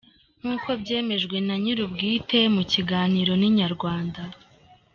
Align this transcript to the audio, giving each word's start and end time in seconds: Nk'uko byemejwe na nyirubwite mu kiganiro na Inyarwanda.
Nk'uko 0.39 0.69
byemejwe 0.81 1.35
na 1.47 1.55
nyirubwite 1.63 2.39
mu 2.55 2.63
kiganiro 2.71 3.31
na 3.37 3.45
Inyarwanda. 3.49 4.21